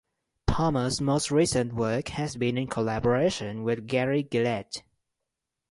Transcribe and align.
Palmer's 0.47 0.99
most 0.99 1.29
recent 1.29 1.73
work 1.73 2.07
has 2.07 2.35
been 2.35 2.57
in 2.57 2.65
collaboration 2.65 3.61
with 3.61 3.85
Gary 3.85 4.23
Gillette. 4.23 4.81